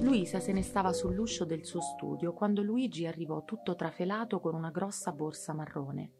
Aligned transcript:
Luisa 0.00 0.40
se 0.40 0.52
ne 0.52 0.62
stava 0.62 0.92
sull'uscio 0.92 1.44
del 1.44 1.64
suo 1.64 1.80
studio 1.80 2.32
quando 2.32 2.62
Luigi 2.62 3.06
arrivò 3.06 3.44
tutto 3.44 3.74
trafelato 3.74 4.40
con 4.40 4.54
una 4.54 4.70
grossa 4.70 5.12
borsa 5.12 5.52
marrone. 5.52 6.12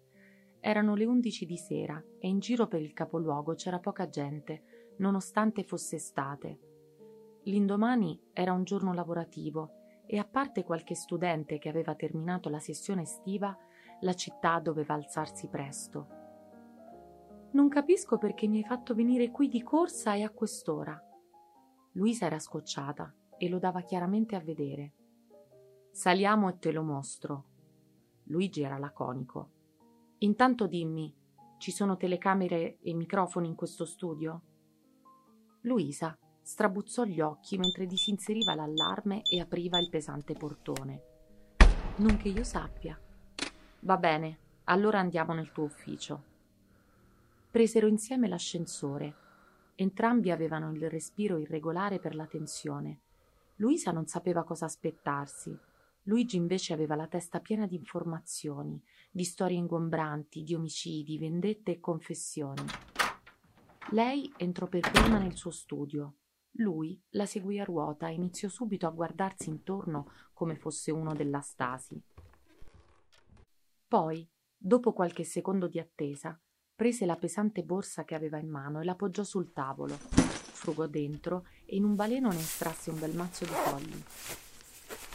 Erano 0.61 0.95
le 0.95 1.05
undici 1.05 1.47
di 1.47 1.57
sera 1.57 2.03
e 2.19 2.29
in 2.29 2.39
giro 2.39 2.67
per 2.67 2.83
il 2.83 2.93
capoluogo 2.93 3.55
c'era 3.55 3.79
poca 3.79 4.09
gente, 4.09 4.95
nonostante 4.99 5.63
fosse 5.63 5.97
estate. 5.97 6.59
L'indomani 7.45 8.21
era 8.33 8.53
un 8.53 8.65
giorno 8.65 8.93
lavorativo 8.93 9.71
e 10.07 10.19
a 10.19 10.25
parte 10.25 10.65
qualche 10.65 10.95
studente 10.95 11.59
che 11.59 11.69
aveva 11.69 11.95
terminato 11.95 12.49
la 12.49 12.61
sessione 12.61 13.03
estiva, 13.03 13.57
la 14.01 14.15
città 14.15 14.59
doveva 14.59 14.95
alzarsi 14.95 15.49
presto. 15.49 16.26
Non 17.57 17.71
capisco 17.71 18.19
perché 18.19 18.47
mi 18.47 18.59
hai 18.59 18.65
fatto 18.65 18.95
venire 18.95 19.31
qui 19.31 19.49
di 19.49 19.63
corsa 19.63 20.13
e 20.13 20.23
a 20.23 20.29
quest'ora. 20.29 21.03
Luisa 21.93 22.27
era 22.27 22.39
scocciata 22.39 23.11
e 23.39 23.49
lo 23.49 23.59
dava 23.59 23.81
chiaramente 23.81 24.37
a 24.37 24.41
vedere. 24.41 24.93
Saliamo 25.91 26.51
e 26.51 26.59
te 26.59 26.71
lo 26.71 26.83
mostro. 26.83 27.45
Luigi 28.25 28.61
era 28.61 28.77
laconico. 28.77 29.49
Intanto 30.19 30.67
dimmi, 30.67 31.11
ci 31.57 31.71
sono 31.71 31.97
telecamere 31.97 32.77
e 32.83 32.93
microfoni 32.93 33.49
in 33.49 33.55
questo 33.55 33.87
studio? 33.87 34.43
Luisa 35.63 36.15
strabuzzò 36.43 37.05
gli 37.05 37.23
occhi 37.23 37.57
mentre 37.57 37.87
disinseriva 37.87 38.55
l'allarme 38.55 39.23
e 39.23 39.41
apriva 39.41 39.79
il 39.79 39.89
pesante 39.89 40.35
portone. 40.35 41.03
Non 41.97 42.19
che 42.19 42.29
io 42.29 42.45
sappia. 42.45 43.01
Va 43.81 43.97
bene, 43.97 44.41
allora 44.65 44.99
andiamo 44.99 45.33
nel 45.33 45.53
tuo 45.53 45.65
ufficio. 45.65 46.35
Presero 47.57 47.87
insieme 47.87 48.29
l'ascensore. 48.29 49.15
Entrambi 49.77 50.31
avevano 50.31 50.73
il 50.73 50.91
respiro 50.91 51.39
irregolare 51.39 51.99
per 51.99 52.15
la 52.15 52.27
tensione. 52.27 53.01
Luisa 53.55 53.93
non 53.93 54.07
sapeva 54.07 54.45
cosa 54.45 54.67
aspettarsi. 54.67 55.59
Luigi 56.03 56.37
invece 56.37 56.75
aveva 56.75 56.95
la 56.97 57.07
testa 57.07 57.41
piena 57.41 57.67
di 57.67 57.75
informazioni, 57.75 58.79
di 59.11 59.25
storie 59.25 59.57
ingombranti, 59.57 60.43
di 60.43 60.55
omicidi, 60.55 61.17
vendette 61.17 61.71
e 61.71 61.81
confessioni. 61.81 62.63
Lei 63.93 64.31
entrò 64.37 64.67
per 64.67 64.91
prima 64.91 65.17
nel 65.17 65.35
suo 65.35 65.51
studio. 65.51 66.17
Lui 66.59 67.03
la 67.13 67.25
seguì 67.25 67.59
a 67.59 67.65
ruota 67.65 68.09
e 68.09 68.13
iniziò 68.13 68.49
subito 68.49 68.87
a 68.87 68.91
guardarsi 68.91 69.49
intorno 69.49 70.11
come 70.35 70.57
fosse 70.57 70.91
uno 70.91 71.15
della 71.15 71.41
Stasi. 71.41 71.99
Poi, 73.89 74.29
dopo 74.55 74.93
qualche 74.93 75.25
secondo 75.25 75.69
di 75.69 75.79
attesa, 75.79 76.39
prese 76.77 77.07
la 77.07 77.17
pesante 77.17 77.63
borsa 77.63 78.05
che 78.05 78.15
aveva 78.15 78.37
in 78.37 78.51
mano 78.51 78.81
e 78.81 78.85
la 78.85 78.95
poggiò 78.95 79.25
sul 79.25 79.53
tavolo, 79.55 79.95
frugò 79.97 80.87
dentro 80.87 81.47
e 81.65 81.75
in 81.77 81.85
un 81.85 81.95
baleno 81.95 82.29
ne 82.29 82.39
estrasse 82.39 82.91
un 82.91 82.99
bel 82.99 83.17
mazzo 83.17 83.47
di 83.47 83.51
fogli. 83.51 84.03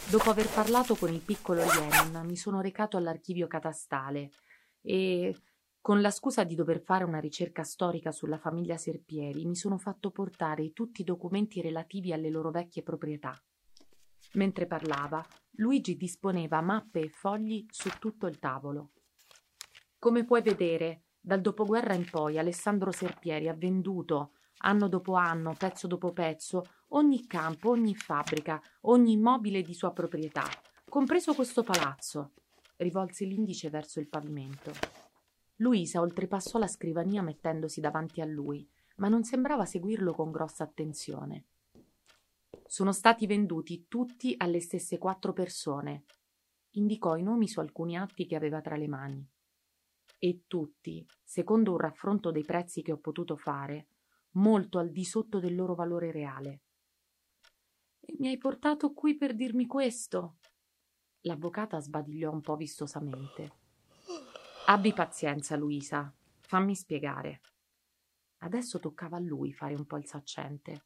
Dopo 0.09 0.31
aver 0.31 0.49
parlato 0.49 0.95
con 0.95 1.13
il 1.13 1.21
piccolo 1.21 1.61
Lenin, 1.63 2.25
mi 2.25 2.35
sono 2.35 2.61
recato 2.61 2.97
all'archivio 2.97 3.45
catastale 3.45 4.31
e 4.81 5.35
con 5.79 6.01
la 6.01 6.09
scusa 6.09 6.43
di 6.43 6.55
dover 6.55 6.81
fare 6.81 7.03
una 7.03 7.19
ricerca 7.19 7.63
storica 7.63 8.11
sulla 8.11 8.39
famiglia 8.39 8.77
Serpieri, 8.77 9.45
mi 9.45 9.55
sono 9.55 9.77
fatto 9.77 10.09
portare 10.09 10.73
tutti 10.73 11.01
i 11.01 11.05
documenti 11.05 11.61
relativi 11.61 12.11
alle 12.11 12.29
loro 12.29 12.49
vecchie 12.49 12.81
proprietà. 12.81 13.39
Mentre 14.33 14.65
parlava, 14.65 15.23
Luigi 15.57 15.95
disponeva 15.95 16.61
mappe 16.61 17.01
e 17.01 17.09
fogli 17.09 17.65
su 17.69 17.89
tutto 17.99 18.25
il 18.25 18.39
tavolo. 18.39 18.91
Come 19.99 20.25
puoi 20.25 20.41
vedere, 20.41 21.03
dal 21.21 21.39
dopoguerra 21.39 21.93
in 21.93 22.09
poi 22.09 22.39
Alessandro 22.39 22.91
Serpieri 22.91 23.47
ha 23.47 23.53
venduto, 23.53 24.31
anno 24.63 24.87
dopo 24.87 25.13
anno, 25.13 25.53
pezzo 25.55 25.85
dopo 25.85 26.11
pezzo, 26.11 26.65
ogni 26.89 27.27
campo, 27.27 27.69
ogni 27.69 27.95
fabbrica, 27.95 28.59
ogni 28.81 29.13
immobile 29.13 29.61
di 29.61 29.73
sua 29.73 29.91
proprietà, 29.91 30.43
compreso 30.89 31.35
questo 31.35 31.63
palazzo. 31.63 32.31
Rivolse 32.77 33.25
l'indice 33.25 33.69
verso 33.69 33.99
il 33.99 34.07
pavimento. 34.07 34.71
Luisa 35.57 36.01
oltrepassò 36.01 36.57
la 36.57 36.67
scrivania 36.67 37.21
mettendosi 37.21 37.79
davanti 37.79 38.19
a 38.19 38.25
lui, 38.25 38.67
ma 38.95 39.07
non 39.07 39.23
sembrava 39.23 39.65
seguirlo 39.65 40.13
con 40.13 40.31
grossa 40.31 40.63
attenzione. 40.63 41.45
Sono 42.65 42.91
stati 42.91 43.27
venduti 43.27 43.85
tutti 43.87 44.33
alle 44.37 44.59
stesse 44.59 44.97
quattro 44.97 45.33
persone. 45.33 46.05
Indicò 46.71 47.15
i 47.15 47.21
nomi 47.21 47.47
su 47.47 47.59
alcuni 47.59 47.97
atti 47.97 48.25
che 48.25 48.35
aveva 48.35 48.61
tra 48.61 48.75
le 48.75 48.87
mani. 48.87 49.30
E 50.23 50.43
tutti, 50.45 51.03
secondo 51.23 51.71
un 51.71 51.79
raffronto 51.79 52.29
dei 52.29 52.45
prezzi 52.45 52.83
che 52.83 52.91
ho 52.91 52.99
potuto 52.99 53.35
fare, 53.35 53.87
molto 54.33 54.77
al 54.77 54.91
di 54.91 55.03
sotto 55.03 55.39
del 55.39 55.55
loro 55.55 55.73
valore 55.73 56.11
reale. 56.11 56.61
E 57.99 58.15
mi 58.19 58.27
hai 58.27 58.37
portato 58.37 58.93
qui 58.93 59.17
per 59.17 59.33
dirmi 59.33 59.65
questo? 59.65 60.37
L'avvocata 61.21 61.79
sbadigliò 61.79 62.31
un 62.31 62.41
po' 62.41 62.55
vistosamente. 62.55 63.57
Abbi 64.67 64.93
pazienza, 64.93 65.55
Luisa. 65.55 66.13
Fammi 66.39 66.75
spiegare. 66.75 67.41
Adesso 68.43 68.77
toccava 68.77 69.17
a 69.17 69.21
lui 69.21 69.51
fare 69.53 69.73
un 69.73 69.87
po' 69.87 69.97
il 69.97 70.05
saccente. 70.05 70.85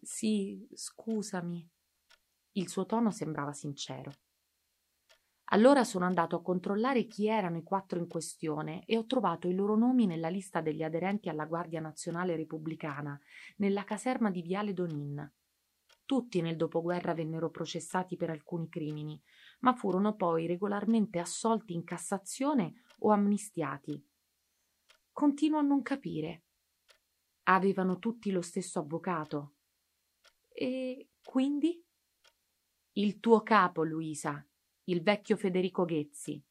Sì, 0.00 0.66
scusami. 0.72 1.68
Il 2.52 2.70
suo 2.70 2.86
tono 2.86 3.10
sembrava 3.10 3.52
sincero. 3.52 4.12
Allora 5.50 5.84
sono 5.84 6.04
andato 6.04 6.34
a 6.34 6.42
controllare 6.42 7.06
chi 7.06 7.28
erano 7.28 7.58
i 7.58 7.62
quattro 7.62 8.00
in 8.00 8.08
questione 8.08 8.84
e 8.84 8.96
ho 8.96 9.06
trovato 9.06 9.46
i 9.46 9.54
loro 9.54 9.76
nomi 9.76 10.06
nella 10.06 10.28
lista 10.28 10.60
degli 10.60 10.82
aderenti 10.82 11.28
alla 11.28 11.44
Guardia 11.44 11.80
Nazionale 11.80 12.34
Repubblicana, 12.34 13.18
nella 13.58 13.84
caserma 13.84 14.30
di 14.30 14.42
Viale 14.42 14.72
Donin. 14.72 15.32
Tutti 16.04 16.40
nel 16.40 16.56
dopoguerra 16.56 17.14
vennero 17.14 17.50
processati 17.50 18.16
per 18.16 18.30
alcuni 18.30 18.68
crimini, 18.68 19.20
ma 19.60 19.74
furono 19.74 20.14
poi 20.14 20.46
regolarmente 20.46 21.18
assolti 21.18 21.74
in 21.74 21.84
Cassazione 21.84 22.82
o 23.00 23.10
amnistiati. 23.10 24.04
Continuo 25.12 25.58
a 25.58 25.62
non 25.62 25.82
capire. 25.82 26.44
Avevano 27.44 27.98
tutti 27.98 28.30
lo 28.30 28.42
stesso 28.42 28.80
avvocato. 28.80 29.54
E 30.48 31.10
quindi? 31.22 31.82
Il 32.92 33.18
tuo 33.20 33.42
capo, 33.42 33.82
Luisa, 33.84 34.45
il 34.88 35.02
vecchio 35.02 35.36
Federico 35.36 35.84
Ghezzi. 35.84 36.42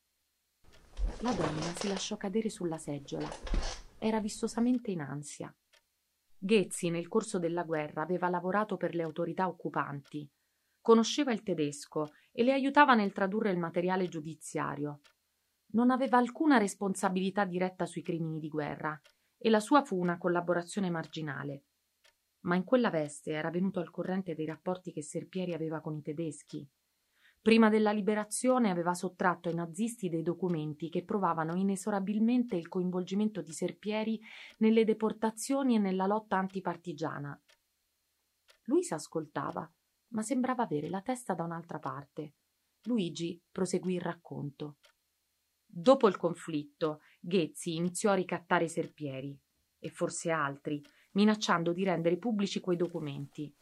La 1.19 1.33
donna 1.33 1.73
si 1.75 1.87
lasciò 1.87 2.17
cadere 2.17 2.49
sulla 2.49 2.77
seggiola. 2.77 3.27
Era 3.97 4.19
vistosamente 4.19 4.91
in 4.91 5.01
ansia. 5.01 5.53
Ghezzi, 6.37 6.89
nel 6.89 7.07
corso 7.07 7.39
della 7.39 7.63
guerra, 7.63 8.01
aveva 8.01 8.29
lavorato 8.29 8.77
per 8.77 8.95
le 8.95 9.03
autorità 9.03 9.47
occupanti. 9.47 10.29
Conosceva 10.81 11.31
il 11.31 11.43
tedesco 11.43 12.13
e 12.31 12.43
le 12.43 12.53
aiutava 12.53 12.93
nel 12.93 13.11
tradurre 13.11 13.51
il 13.51 13.57
materiale 13.57 14.07
giudiziario 14.07 15.01
non 15.75 15.91
aveva 15.91 16.17
alcuna 16.17 16.57
responsabilità 16.57 17.43
diretta 17.43 17.85
sui 17.85 18.01
crimini 18.01 18.39
di 18.39 18.47
guerra 18.47 18.99
e 19.37 19.49
la 19.49 19.59
sua 19.59 19.83
fu 19.83 19.99
una 19.99 20.17
collaborazione 20.17 20.89
marginale. 20.89 21.63
Ma 22.45 22.55
in 22.55 22.63
quella 22.63 22.89
veste 22.89 23.31
era 23.31 23.49
venuto 23.49 23.79
al 23.79 23.91
corrente 23.91 24.35
dei 24.35 24.45
rapporti 24.45 24.91
che 24.91 25.01
Serpieri 25.01 25.53
aveva 25.53 25.81
con 25.81 25.95
i 25.95 26.01
tedeschi. 26.01 26.65
Prima 27.45 27.69
della 27.69 27.91
liberazione 27.91 28.71
aveva 28.71 28.95
sottratto 28.95 29.49
ai 29.49 29.53
nazisti 29.53 30.09
dei 30.09 30.23
documenti 30.23 30.89
che 30.89 31.03
provavano 31.03 31.53
inesorabilmente 31.53 32.55
il 32.55 32.67
coinvolgimento 32.67 33.43
di 33.43 33.51
Serpieri 33.51 34.19
nelle 34.57 34.83
deportazioni 34.83 35.75
e 35.75 35.77
nella 35.77 36.07
lotta 36.07 36.37
antipartigiana. 36.37 37.39
Luisa 38.63 38.95
ascoltava, 38.95 39.71
ma 40.13 40.23
sembrava 40.23 40.63
avere 40.63 40.89
la 40.89 41.01
testa 41.01 41.35
da 41.35 41.43
un'altra 41.43 41.77
parte. 41.77 42.33
Luigi 42.85 43.39
proseguì 43.51 43.93
il 43.93 44.01
racconto. 44.01 44.77
Dopo 45.67 46.07
il 46.07 46.17
conflitto, 46.17 47.01
Ghezzi 47.19 47.75
iniziò 47.75 48.09
a 48.09 48.15
ricattare 48.15 48.67
serpieri 48.67 49.39
e 49.77 49.89
forse 49.89 50.31
altri, 50.31 50.81
minacciando 51.11 51.73
di 51.73 51.83
rendere 51.83 52.17
pubblici 52.17 52.59
quei 52.59 52.75
documenti. 52.75 53.55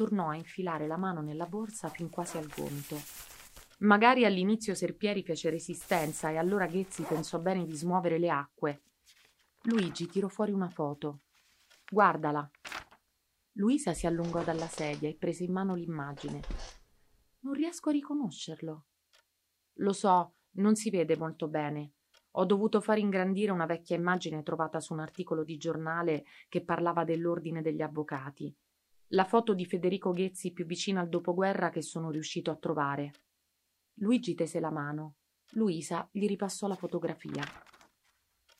Tornò 0.00 0.30
a 0.30 0.34
infilare 0.34 0.86
la 0.86 0.96
mano 0.96 1.20
nella 1.20 1.44
borsa 1.44 1.90
fin 1.90 2.08
quasi 2.08 2.38
al 2.38 2.46
gomito. 2.46 2.98
Magari 3.80 4.24
all'inizio 4.24 4.74
Serpieri 4.74 5.22
fece 5.22 5.50
resistenza 5.50 6.30
e 6.30 6.38
allora 6.38 6.66
Ghezzi 6.66 7.02
pensò 7.02 7.38
bene 7.38 7.66
di 7.66 7.76
smuovere 7.76 8.18
le 8.18 8.30
acque. 8.30 8.80
Luigi 9.64 10.06
tirò 10.06 10.28
fuori 10.28 10.52
una 10.52 10.70
foto. 10.70 11.24
Guardala. 11.86 12.50
Luisa 13.58 13.92
si 13.92 14.06
allungò 14.06 14.42
dalla 14.42 14.68
sedia 14.68 15.06
e 15.06 15.16
prese 15.16 15.44
in 15.44 15.52
mano 15.52 15.74
l'immagine. 15.74 16.40
Non 17.40 17.52
riesco 17.52 17.90
a 17.90 17.92
riconoscerlo. 17.92 18.86
Lo 19.74 19.92
so, 19.92 20.36
non 20.52 20.76
si 20.76 20.88
vede 20.88 21.14
molto 21.18 21.46
bene. 21.46 21.92
Ho 22.36 22.46
dovuto 22.46 22.80
far 22.80 22.96
ingrandire 22.96 23.52
una 23.52 23.66
vecchia 23.66 23.96
immagine 23.96 24.42
trovata 24.42 24.80
su 24.80 24.94
un 24.94 25.00
articolo 25.00 25.44
di 25.44 25.58
giornale 25.58 26.24
che 26.48 26.64
parlava 26.64 27.04
dell'ordine 27.04 27.60
degli 27.60 27.82
avvocati. 27.82 28.56
La 29.12 29.24
foto 29.24 29.54
di 29.54 29.66
Federico 29.66 30.12
Ghezzi 30.12 30.52
più 30.52 30.64
vicina 30.64 31.00
al 31.00 31.08
dopoguerra 31.08 31.70
che 31.70 31.82
sono 31.82 32.10
riuscito 32.10 32.52
a 32.52 32.56
trovare. 32.56 33.12
Luigi 33.94 34.36
tese 34.36 34.60
la 34.60 34.70
mano. 34.70 35.16
Luisa 35.54 36.08
gli 36.12 36.28
ripassò 36.28 36.68
la 36.68 36.76
fotografia. 36.76 37.42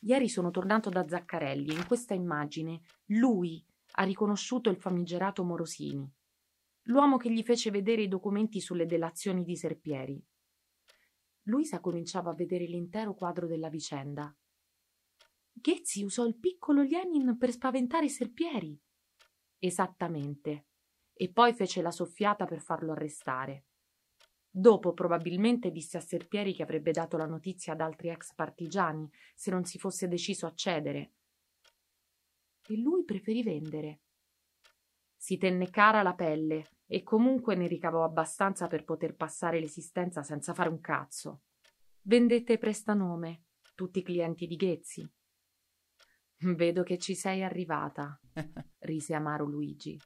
Ieri 0.01 0.29
sono 0.29 0.51
tornato 0.51 0.91
da 0.91 1.07
Zaccarelli 1.07 1.73
e 1.73 1.77
in 1.77 1.87
questa 1.87 2.15
immagine 2.15 2.81
lui 3.11 3.65
ha 3.93 4.03
riconosciuto 4.03 4.71
il 4.71 4.77
famigerato 4.77 5.45
Morosini, 5.45 6.13
l'uomo 6.87 7.17
che 7.17 7.31
gli 7.31 7.45
fece 7.45 7.71
vedere 7.71 8.03
i 8.03 8.09
documenti 8.09 8.61
sulle 8.61 8.87
delazioni 8.87 9.45
di 9.45 9.55
Serpieri. 9.55 10.21
Luisa 11.43 11.79
cominciava 11.79 12.31
a 12.31 12.35
vedere 12.35 12.65
l'intero 12.65 13.15
quadro 13.15 13.47
della 13.47 13.69
vicenda. 13.69 14.37
Ghezzi 15.53 16.03
usò 16.03 16.27
il 16.27 16.37
piccolo 16.37 16.83
Lenin 16.83 17.37
per 17.39 17.53
spaventare 17.53 18.09
Serpieri. 18.09 18.77
Esattamente. 19.63 20.69
E 21.13 21.31
poi 21.31 21.53
fece 21.53 21.83
la 21.83 21.91
soffiata 21.91 22.47
per 22.47 22.61
farlo 22.61 22.93
arrestare. 22.93 23.67
Dopo 24.51 24.95
probabilmente 24.95 25.71
disse 25.71 25.99
a 25.99 26.01
Serpieri 26.01 26.55
che 26.55 26.63
avrebbe 26.63 26.93
dato 26.93 27.19
la 27.19 27.27
notizia 27.27 27.75
ad 27.75 27.81
altri 27.81 28.09
ex 28.09 28.35
partigiani 28.35 29.09
se 29.35 29.51
non 29.51 29.65
si 29.65 29.79
fosse 29.79 30.09
deciso 30.09 30.47
a 30.47 30.55
cedere. 30.55 31.13
E 32.67 32.77
lui 32.79 33.05
preferì 33.05 33.43
vendere. 33.43 34.01
Si 35.15 35.37
tenne 35.37 35.69
cara 35.69 36.03
la 36.03 36.15
pelle 36.15 36.65
e 36.87 37.03
comunque 37.03 37.55
ne 37.55 37.69
ricavò 37.69 38.03
abbastanza 38.03 38.67
per 38.67 38.85
poter 38.85 39.15
passare 39.15 39.61
l'esistenza 39.61 40.23
senza 40.23 40.55
fare 40.55 40.71
un 40.71 40.81
cazzo. 40.81 41.43
Vendette 42.01 42.57
prestanome, 42.57 43.45
tutti 43.75 44.03
clienti 44.03 44.47
di 44.47 44.57
Ghezzi. 44.57 45.09
Vedo 46.43 46.83
che 46.83 46.99
ci 46.99 47.15
sei 47.15 47.43
arrivata, 47.43 48.19
rise 48.81 49.15
amaro 49.15 49.45
Luigi. 49.45 49.99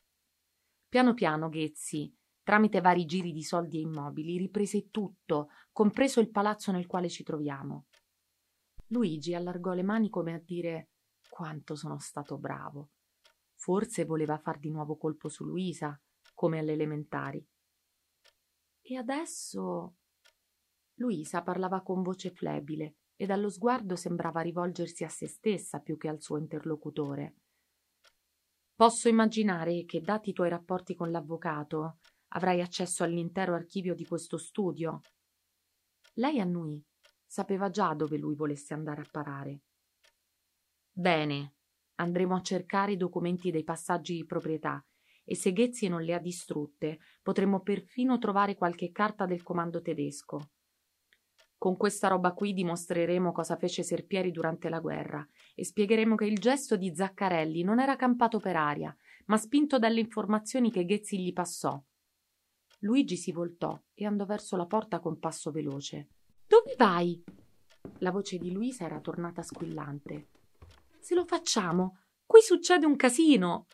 Piano 0.88 1.14
piano 1.14 1.48
Ghezzi 1.48 2.12
Tramite 2.44 2.82
vari 2.82 3.06
giri 3.06 3.32
di 3.32 3.42
soldi 3.42 3.78
e 3.78 3.80
immobili 3.80 4.36
riprese 4.36 4.90
tutto, 4.90 5.48
compreso 5.72 6.20
il 6.20 6.30
palazzo 6.30 6.72
nel 6.72 6.86
quale 6.86 7.08
ci 7.08 7.22
troviamo. 7.22 7.86
Luigi 8.88 9.34
allargò 9.34 9.72
le 9.72 9.82
mani 9.82 10.10
come 10.10 10.34
a 10.34 10.38
dire 10.38 10.90
quanto 11.26 11.74
sono 11.74 11.98
stato 11.98 12.36
bravo. 12.36 12.90
Forse 13.54 14.04
voleva 14.04 14.36
far 14.36 14.58
di 14.58 14.68
nuovo 14.68 14.98
colpo 14.98 15.30
su 15.30 15.42
Luisa, 15.46 15.98
come 16.34 16.58
alle 16.58 16.72
elementari. 16.72 17.42
E 18.82 18.96
adesso. 18.96 19.94
Luisa 20.96 21.42
parlava 21.42 21.80
con 21.80 22.02
voce 22.02 22.30
flebile 22.30 22.96
e 23.16 23.26
dallo 23.26 23.48
sguardo 23.48 23.96
sembrava 23.96 24.40
rivolgersi 24.40 25.04
a 25.04 25.08
se 25.08 25.26
stessa 25.26 25.80
più 25.80 25.96
che 25.96 26.08
al 26.08 26.20
suo 26.20 26.38
interlocutore. 26.38 27.34
Posso 28.74 29.08
immaginare 29.08 29.84
che, 29.84 30.00
dati 30.00 30.30
i 30.30 30.32
tuoi 30.32 30.48
rapporti 30.48 30.94
con 30.94 31.10
l'avvocato, 31.10 31.98
avrai 32.28 32.60
accesso 32.60 33.04
all'intero 33.04 33.54
archivio 33.54 33.94
di 33.94 34.04
questo 34.04 34.36
studio. 34.36 35.00
Lei 36.14 36.40
annuì. 36.40 36.82
Sapeva 37.24 37.70
già 37.70 37.94
dove 37.94 38.16
lui 38.16 38.34
volesse 38.34 38.74
andare 38.74 39.00
a 39.02 39.08
parare. 39.10 39.62
Bene, 40.92 41.54
andremo 41.96 42.36
a 42.36 42.42
cercare 42.42 42.92
i 42.92 42.96
documenti 42.96 43.50
dei 43.50 43.64
passaggi 43.64 44.14
di 44.14 44.24
proprietà 44.24 44.84
e 45.24 45.34
se 45.34 45.52
Ghezzi 45.52 45.88
non 45.88 46.02
le 46.02 46.14
ha 46.14 46.18
distrutte, 46.18 46.98
potremmo 47.22 47.60
perfino 47.60 48.18
trovare 48.18 48.56
qualche 48.56 48.92
carta 48.92 49.26
del 49.26 49.42
comando 49.42 49.80
tedesco. 49.80 50.50
Con 51.64 51.78
questa 51.78 52.08
roba 52.08 52.34
qui 52.34 52.52
dimostreremo 52.52 53.32
cosa 53.32 53.56
fece 53.56 53.82
Serpieri 53.82 54.30
durante 54.30 54.68
la 54.68 54.80
guerra 54.80 55.26
e 55.54 55.64
spiegheremo 55.64 56.14
che 56.14 56.26
il 56.26 56.36
gesto 56.36 56.76
di 56.76 56.94
Zaccarelli 56.94 57.62
non 57.62 57.80
era 57.80 57.96
campato 57.96 58.38
per 58.38 58.54
aria, 58.54 58.94
ma 59.28 59.38
spinto 59.38 59.78
dalle 59.78 60.00
informazioni 60.00 60.70
che 60.70 60.84
Ghezzi 60.84 61.18
gli 61.18 61.32
passò 61.32 61.82
Luigi 62.80 63.16
si 63.16 63.32
voltò 63.32 63.82
e 63.94 64.04
andò 64.04 64.26
verso 64.26 64.58
la 64.58 64.66
porta 64.66 65.00
con 65.00 65.18
passo 65.18 65.50
veloce. 65.50 66.08
Dove 66.46 66.74
vai? 66.76 67.24
La 68.00 68.10
voce 68.10 68.36
di 68.36 68.52
Luisa 68.52 68.84
era 68.84 69.00
tornata 69.00 69.40
squillante. 69.40 70.28
Se 70.98 71.14
lo 71.14 71.24
facciamo, 71.24 72.00
qui 72.26 72.42
succede 72.42 72.84
un 72.84 72.96
casino. 72.96 73.68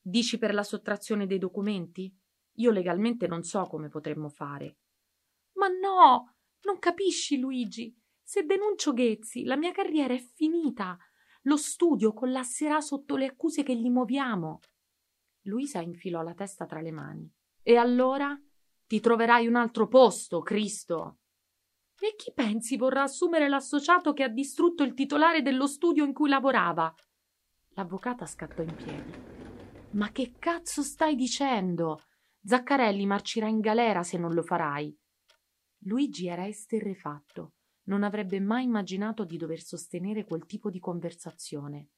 Dici 0.00 0.38
per 0.38 0.54
la 0.54 0.62
sottrazione 0.62 1.26
dei 1.26 1.38
documenti? 1.38 2.10
Io 2.54 2.70
legalmente 2.70 3.26
non 3.26 3.42
so 3.42 3.66
come 3.66 3.90
potremmo 3.90 4.30
fare. 4.30 4.78
Ma 5.56 5.68
no, 5.68 6.36
non 6.64 6.78
capisci, 6.78 7.38
Luigi. 7.38 7.94
Se 8.22 8.44
denuncio 8.44 8.92
Ghezzi, 8.92 9.44
la 9.44 9.56
mia 9.56 9.72
carriera 9.72 10.14
è 10.14 10.18
finita. 10.18 10.96
Lo 11.42 11.56
studio 11.56 12.12
collasserà 12.12 12.80
sotto 12.80 13.16
le 13.16 13.26
accuse 13.26 13.62
che 13.62 13.76
gli 13.76 13.90
muoviamo. 13.90 14.60
Luisa 15.42 15.80
infilò 15.80 16.22
la 16.22 16.34
testa 16.34 16.66
tra 16.66 16.80
le 16.80 16.92
mani. 16.92 17.30
E 17.62 17.76
allora 17.76 18.40
ti 18.86 19.00
troverai 19.00 19.46
un 19.46 19.56
altro 19.56 19.88
posto, 19.88 20.40
Cristo. 20.40 21.18
E 21.98 22.14
chi 22.16 22.32
pensi 22.34 22.76
vorrà 22.76 23.02
assumere 23.02 23.48
l'associato 23.48 24.12
che 24.12 24.22
ha 24.22 24.28
distrutto 24.28 24.82
il 24.82 24.94
titolare 24.94 25.42
dello 25.42 25.66
studio 25.66 26.04
in 26.04 26.12
cui 26.12 26.28
lavorava? 26.28 26.92
L'avvocata 27.74 28.26
scattò 28.26 28.62
in 28.62 28.74
piedi. 28.74 29.12
Ma 29.92 30.10
che 30.10 30.34
cazzo 30.38 30.82
stai 30.82 31.14
dicendo? 31.14 32.02
Zaccarelli 32.44 33.06
marcirà 33.06 33.46
in 33.46 33.60
galera 33.60 34.02
se 34.02 34.18
non 34.18 34.32
lo 34.34 34.42
farai. 34.42 34.96
Luigi 35.84 36.28
era 36.28 36.46
esterrefatto. 36.46 37.54
Non 37.84 38.02
avrebbe 38.02 38.38
mai 38.38 38.64
immaginato 38.64 39.24
di 39.24 39.36
dover 39.36 39.60
sostenere 39.60 40.24
quel 40.24 40.46
tipo 40.46 40.70
di 40.70 40.78
conversazione. 40.78 41.88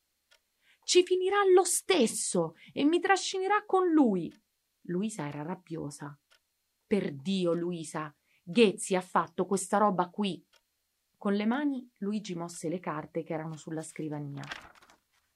Ci 0.85 1.03
finirà 1.05 1.39
lo 1.55 1.65
stesso 1.65 2.55
e 2.73 2.85
mi 2.85 3.01
trascinerà 3.01 3.65
con 3.67 3.91
lui. 3.91 4.33
Luisa 4.83 5.27
era 5.27 5.43
rabbiosa. 5.43 6.19
Per 6.87 7.13
Dio, 7.15 7.53
Luisa, 7.53 8.15
Ghezzi 8.43 8.95
ha 8.95 9.01
fatto 9.01 9.47
questa 9.47 9.79
roba 9.79 10.09
qui. 10.09 10.43
Con 11.17 11.35
le 11.35 11.47
mani 11.47 11.91
Luigi 11.99 12.35
mosse 12.35 12.69
le 12.69 12.81
carte 12.81 13.23
che 13.23 13.33
erano 13.33 13.57
sulla 13.57 13.83
scrivania. 13.83 14.43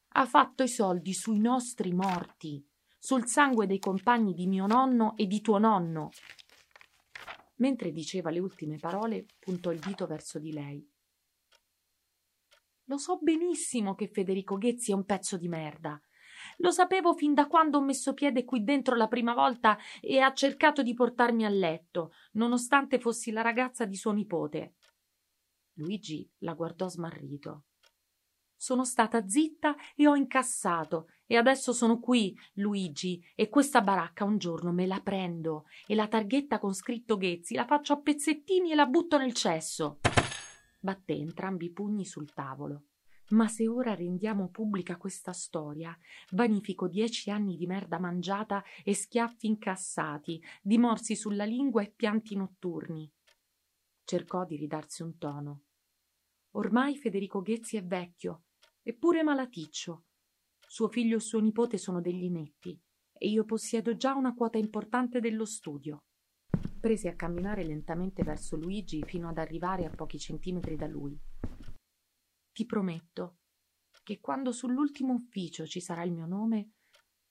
Ha 0.08 0.26
fatto 0.26 0.62
i 0.62 0.68
soldi 0.68 1.14
sui 1.14 1.38
nostri 1.38 1.92
morti, 1.92 2.62
sul 2.98 3.26
sangue 3.26 3.66
dei 3.66 3.78
compagni 3.78 4.34
di 4.34 4.46
mio 4.46 4.66
nonno 4.66 5.16
e 5.16 5.26
di 5.26 5.40
tuo 5.40 5.58
nonno. 5.58 6.10
Mentre 7.58 7.92
diceva 7.92 8.30
le 8.30 8.38
ultime 8.38 8.76
parole, 8.78 9.26
puntò 9.38 9.70
il 9.70 9.78
dito 9.78 10.06
verso 10.06 10.38
di 10.38 10.52
lei. 10.52 10.86
Lo 12.84 12.96
so 12.96 13.18
benissimo 13.20 13.94
che 13.94 14.08
Federico 14.08 14.56
Ghezzi 14.56 14.92
è 14.92 14.94
un 14.94 15.04
pezzo 15.04 15.36
di 15.36 15.48
merda. 15.48 16.00
Lo 16.58 16.70
sapevo 16.70 17.14
fin 17.14 17.34
da 17.34 17.46
quando 17.46 17.78
ho 17.78 17.82
messo 17.82 18.14
piede 18.14 18.44
qui 18.44 18.62
dentro 18.62 18.94
la 18.94 19.08
prima 19.08 19.34
volta 19.34 19.76
e 20.00 20.20
ha 20.20 20.32
cercato 20.32 20.82
di 20.82 20.94
portarmi 20.94 21.44
a 21.44 21.48
letto, 21.48 22.12
nonostante 22.32 22.98
fossi 22.98 23.30
la 23.30 23.42
ragazza 23.42 23.84
di 23.84 23.96
suo 23.96 24.12
nipote. 24.12 24.74
Luigi 25.74 26.28
la 26.38 26.54
guardò 26.54 26.88
smarrito. 26.88 27.64
Sono 28.56 28.84
stata 28.84 29.26
zitta 29.28 29.76
e 29.94 30.08
ho 30.08 30.16
incassato 30.16 31.08
e 31.30 31.36
adesso 31.36 31.74
sono 31.74 32.00
qui, 32.00 32.36
Luigi, 32.54 33.22
e 33.34 33.50
questa 33.50 33.82
baracca 33.82 34.24
un 34.24 34.38
giorno 34.38 34.72
me 34.72 34.86
la 34.86 35.00
prendo 35.00 35.66
e 35.86 35.94
la 35.94 36.08
targhetta 36.08 36.58
con 36.58 36.72
scritto 36.72 37.18
Ghezzi 37.18 37.54
la 37.54 37.66
faccio 37.66 37.92
a 37.92 38.00
pezzettini 38.00 38.72
e 38.72 38.74
la 38.74 38.86
butto 38.86 39.18
nel 39.18 39.34
cesso. 39.34 40.00
Batté 40.80 41.12
entrambi 41.12 41.66
i 41.66 41.70
pugni 41.70 42.06
sul 42.06 42.32
tavolo. 42.32 42.84
Ma 43.30 43.46
se 43.46 43.68
ora 43.68 43.94
rendiamo 43.94 44.48
pubblica 44.48 44.96
questa 44.96 45.34
storia, 45.34 45.94
vanifico 46.30 46.88
dieci 46.88 47.30
anni 47.30 47.58
di 47.58 47.66
merda 47.66 47.98
mangiata 47.98 48.64
e 48.82 48.94
schiaffi 48.94 49.48
incassati, 49.48 50.42
di 50.62 50.78
morsi 50.78 51.14
sulla 51.14 51.44
lingua 51.44 51.82
e 51.82 51.92
pianti 51.94 52.34
notturni. 52.36 53.12
Cercò 54.02 54.46
di 54.46 54.56
ridarsi 54.56 55.02
un 55.02 55.18
tono. 55.18 55.64
Ormai 56.52 56.96
Federico 56.96 57.42
Ghezzi 57.42 57.76
è 57.76 57.84
vecchio, 57.84 58.44
eppure 58.82 59.22
malaticcio. 59.22 60.04
Suo 60.68 60.88
figlio 60.88 61.16
e 61.16 61.20
suo 61.20 61.40
nipote 61.40 61.78
sono 61.78 62.00
degli 62.00 62.24
inetti, 62.24 62.80
e 63.12 63.28
io 63.28 63.44
possiedo 63.44 63.96
già 63.96 64.14
una 64.14 64.34
quota 64.34 64.58
importante 64.58 65.18
dello 65.18 65.44
studio. 65.44 66.04
Prese 66.78 67.08
a 67.08 67.16
camminare 67.16 67.64
lentamente 67.64 68.22
verso 68.22 68.56
Luigi 68.56 69.02
fino 69.04 69.28
ad 69.28 69.38
arrivare 69.38 69.84
a 69.84 69.90
pochi 69.90 70.18
centimetri 70.18 70.76
da 70.76 70.86
lui 70.86 71.18
ti 72.58 72.66
prometto 72.66 73.38
che 74.02 74.18
quando 74.18 74.50
sull'ultimo 74.50 75.12
ufficio 75.12 75.64
ci 75.64 75.80
sarà 75.80 76.02
il 76.02 76.10
mio 76.10 76.26
nome, 76.26 76.72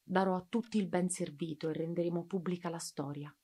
darò 0.02 0.38
a 0.38 0.46
tutti 0.48 0.78
il 0.78 0.88
ben 0.88 1.10
servito 1.10 1.68
e 1.68 1.74
renderemo 1.74 2.26
pubblica 2.26 2.70
la 2.70 2.80
storia. 2.80 3.38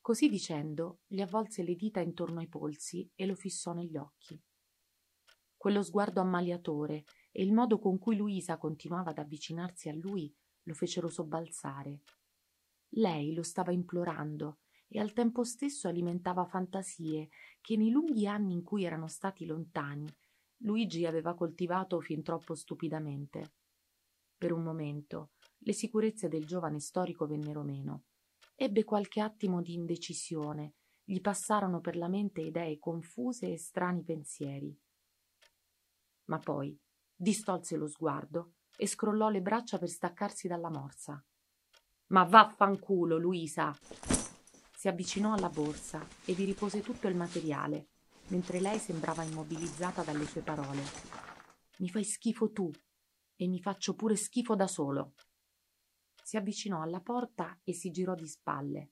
Così 0.00 0.30
dicendo, 0.30 1.00
gli 1.06 1.20
avvolse 1.20 1.62
le 1.62 1.74
dita 1.74 2.00
intorno 2.00 2.40
ai 2.40 2.48
polsi 2.48 3.06
e 3.14 3.26
lo 3.26 3.34
fissò 3.34 3.74
negli 3.74 3.98
occhi. 3.98 4.42
Quello 5.58 5.82
sguardo 5.82 6.22
ammaliatore 6.22 7.04
e 7.32 7.42
il 7.42 7.52
modo 7.52 7.78
con 7.78 7.98
cui 7.98 8.16
Luisa 8.16 8.56
continuava 8.58 9.10
ad 9.10 9.18
avvicinarsi 9.18 9.88
a 9.88 9.94
lui 9.94 10.32
lo 10.64 10.74
fecero 10.74 11.08
sobbalzare. 11.08 12.02
Lei 12.90 13.34
lo 13.34 13.42
stava 13.42 13.72
implorando 13.72 14.58
e 14.86 15.00
al 15.00 15.12
tempo 15.12 15.42
stesso 15.42 15.88
alimentava 15.88 16.44
fantasie 16.44 17.30
che 17.60 17.76
nei 17.76 17.90
lunghi 17.90 18.28
anni 18.28 18.52
in 18.52 18.62
cui 18.62 18.84
erano 18.84 19.08
stati 19.08 19.46
lontani 19.46 20.06
Luigi 20.64 21.06
aveva 21.06 21.34
coltivato 21.34 22.00
fin 22.00 22.22
troppo 22.22 22.54
stupidamente. 22.54 23.54
Per 24.36 24.52
un 24.52 24.62
momento 24.62 25.32
le 25.58 25.72
sicurezze 25.72 26.28
del 26.28 26.46
giovane 26.46 26.78
storico 26.78 27.26
vennero 27.26 27.62
meno. 27.62 28.04
Ebbe 28.54 28.84
qualche 28.84 29.20
attimo 29.20 29.60
di 29.60 29.74
indecisione, 29.74 30.74
gli 31.02 31.20
passarono 31.20 31.80
per 31.80 31.96
la 31.96 32.08
mente 32.08 32.42
idee 32.42 32.78
confuse 32.78 33.52
e 33.52 33.58
strani 33.58 34.04
pensieri. 34.04 34.76
ma 36.26 36.38
poi 36.38 36.78
distolse 37.22 37.76
lo 37.76 37.86
sguardo 37.86 38.54
e 38.76 38.88
scrollò 38.88 39.28
le 39.28 39.40
braccia 39.40 39.78
per 39.78 39.88
staccarsi 39.88 40.48
dalla 40.48 40.70
morsa. 40.70 41.24
Ma 42.08 42.24
vaffanculo, 42.24 43.16
Luisa! 43.16 43.72
Si 44.74 44.88
avvicinò 44.88 45.32
alla 45.32 45.48
borsa 45.48 46.04
e 46.24 46.32
vi 46.32 46.44
ripose 46.44 46.80
tutto 46.80 47.06
il 47.06 47.14
materiale, 47.14 47.90
mentre 48.28 48.58
lei 48.58 48.80
sembrava 48.80 49.22
immobilizzata 49.22 50.02
dalle 50.02 50.26
sue 50.26 50.40
parole. 50.40 50.82
Mi 51.78 51.88
fai 51.88 52.02
schifo 52.02 52.50
tu 52.50 52.68
e 53.36 53.46
mi 53.46 53.60
faccio 53.60 53.94
pure 53.94 54.16
schifo 54.16 54.56
da 54.56 54.66
solo. 54.66 55.14
Si 56.24 56.36
avvicinò 56.36 56.82
alla 56.82 57.00
porta 57.00 57.56
e 57.62 57.72
si 57.72 57.92
girò 57.92 58.16
di 58.16 58.26
spalle. 58.26 58.90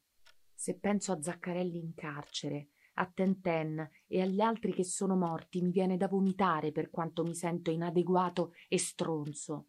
Se 0.55 0.79
penso 0.79 1.11
a 1.11 1.21
Zaccarelli 1.21 1.79
in 1.79 1.95
carcere, 1.95 2.69
a 3.01 3.11
Tenten 3.13 3.91
e 4.07 4.21
agli 4.21 4.41
altri 4.41 4.73
che 4.73 4.85
sono 4.85 5.17
morti, 5.17 5.63
mi 5.63 5.71
viene 5.71 5.97
da 5.97 6.07
vomitare 6.07 6.71
per 6.71 6.91
quanto 6.91 7.25
mi 7.25 7.35
sento 7.35 7.71
inadeguato 7.71 8.53
e 8.69 8.79
stronzo. 8.79 9.69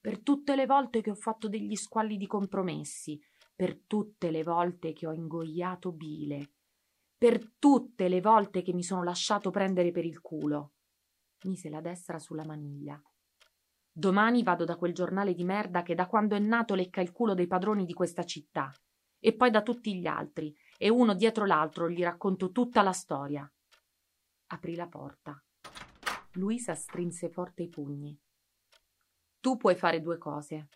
Per 0.00 0.22
tutte 0.22 0.56
le 0.56 0.64
volte 0.64 1.02
che 1.02 1.10
ho 1.10 1.14
fatto 1.14 1.48
degli 1.48 1.76
squalli 1.76 2.16
di 2.16 2.26
compromessi, 2.26 3.20
per 3.54 3.78
tutte 3.86 4.30
le 4.30 4.42
volte 4.42 4.94
che 4.94 5.06
ho 5.06 5.12
ingoiato 5.12 5.92
bile, 5.92 6.52
per 7.18 7.52
tutte 7.58 8.08
le 8.08 8.22
volte 8.22 8.62
che 8.62 8.72
mi 8.72 8.82
sono 8.82 9.02
lasciato 9.02 9.50
prendere 9.50 9.90
per 9.90 10.06
il 10.06 10.22
culo. 10.22 10.72
Mise 11.44 11.68
la 11.68 11.82
destra 11.82 12.18
sulla 12.18 12.46
maniglia. 12.46 13.00
Domani 13.92 14.42
vado 14.42 14.64
da 14.64 14.76
quel 14.76 14.94
giornale 14.94 15.34
di 15.34 15.44
merda 15.44 15.82
che 15.82 15.94
da 15.94 16.06
quando 16.06 16.34
è 16.34 16.38
nato 16.38 16.74
lecca 16.74 17.02
il 17.02 17.12
culo 17.12 17.34
dei 17.34 17.46
padroni 17.46 17.84
di 17.84 17.92
questa 17.92 18.24
città 18.24 18.72
e 19.18 19.34
poi 19.34 19.50
da 19.50 19.60
tutti 19.60 19.94
gli 19.98 20.06
altri 20.06 20.56
e 20.82 20.88
uno 20.88 21.14
dietro 21.14 21.44
l'altro 21.44 21.90
gli 21.90 22.02
racconto 22.02 22.52
tutta 22.52 22.80
la 22.80 22.92
storia. 22.92 23.46
Aprì 24.46 24.74
la 24.74 24.88
porta. 24.88 25.38
Luisa 26.32 26.74
strinse 26.74 27.28
forte 27.28 27.64
i 27.64 27.68
pugni. 27.68 28.18
Tu 29.40 29.58
puoi 29.58 29.74
fare 29.74 30.00
due 30.00 30.16
cose. 30.16 30.68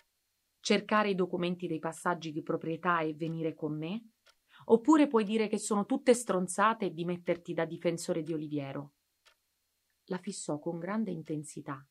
Cercare 0.61 1.09
i 1.09 1.15
documenti 1.15 1.67
dei 1.67 1.79
passaggi 1.79 2.33
di 2.33 2.43
proprietà 2.43 3.01
e 3.01 3.15
venire 3.15 3.55
con 3.55 3.79
me, 3.79 4.11
oppure 4.67 5.07
puoi 5.07 5.25
dire 5.25 5.49
che 5.49 5.57
sono 5.57 5.87
tutte 5.87 6.13
stronzate 6.13 6.85
e 6.85 6.93
di 6.93 7.07
metterti 7.07 7.55
da 7.55 7.65
difensore 7.65 8.23
di 8.23 8.35
Oliviero. 8.35 8.93
La 10.09 10.19
fissò 10.19 10.59
con 10.59 10.79
grande 10.79 11.13
intensità. 11.13 11.83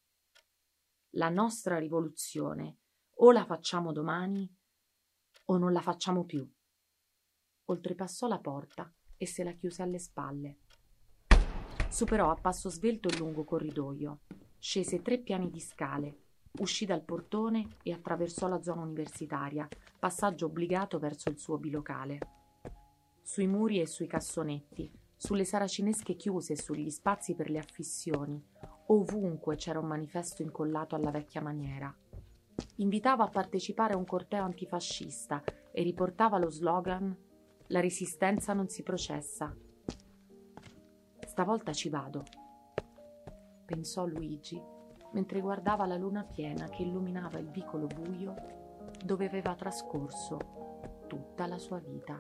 La 1.16 1.30
nostra 1.30 1.80
rivoluzione 1.80 2.78
o 3.16 3.32
la 3.32 3.44
facciamo 3.44 3.92
domani 3.92 4.48
o 5.46 5.58
non 5.58 5.72
la 5.72 5.82
facciamo 5.82 6.26
più 6.26 6.48
oltrepassò 7.74 8.28
la 8.28 8.40
porta 8.40 8.92
e 9.18 9.26
se 9.26 9.44
la 9.44 9.52
chiuse 9.52 9.82
alle 9.84 10.00
spalle. 10.00 10.58
Superò 11.90 12.32
a 12.32 12.36
passo 12.36 12.70
svelto 12.70 13.08
il 13.08 13.18
lungo 13.18 13.44
corridoio, 13.44 14.22
scese 14.58 15.02
tre 15.02 15.20
piani 15.20 15.50
di 15.50 15.60
scale, 15.60 16.18
uscì 16.60 16.86
dal 16.86 17.04
portone 17.04 17.68
e 17.84 17.92
attraversò 17.92 18.48
la 18.48 18.62
zona 18.62 18.82
universitaria, 18.82 19.68
passaggio 20.00 20.48
obbligato 20.48 20.98
verso 20.98 21.30
il 21.30 21.38
suo 21.38 21.58
bilocale. 21.58 22.20
Sui 23.22 23.48
muri 23.48 23.80
e 23.80 23.86
sui 23.86 24.08
cassonetti, 24.08 24.92
sulle 25.16 25.46
saracinesche 25.46 26.16
chiuse 26.16 26.54
e 26.54 26.58
sugli 26.58 26.90
spazi 26.90 27.36
per 27.36 27.50
le 27.50 27.60
affissioni, 27.60 28.44
ovunque 28.88 29.56
c'era 29.56 29.80
un 29.80 29.88
manifesto 29.88 30.42
incollato 30.42 30.96
alla 30.96 31.12
vecchia 31.12 31.42
maniera. 31.42 31.96
Invitava 32.78 33.24
a 33.24 33.30
partecipare 33.30 33.94
a 33.94 33.98
un 33.98 34.06
corteo 34.06 34.44
antifascista 34.44 35.44
e 35.72 35.82
riportava 35.82 36.38
lo 36.38 36.50
slogan 36.50 37.16
la 37.68 37.80
resistenza 37.80 38.54
non 38.54 38.68
si 38.68 38.84
processa. 38.84 39.56
Stavolta 41.26 41.74
ci 41.74 41.90
vado, 41.90 42.24
pensò 43.66 44.06
Luigi 44.06 44.62
mentre 45.14 45.42
guardava 45.42 45.86
la 45.86 45.96
luna 45.96 46.24
piena 46.24 46.68
che 46.70 46.84
illuminava 46.84 47.40
il 47.40 47.50
vicolo 47.50 47.88
buio 47.88 48.36
dove 49.04 49.26
aveva 49.26 49.56
trascorso 49.56 51.06
tutta 51.08 51.48
la 51.48 51.58
sua 51.58 51.80
vita. 51.80 52.20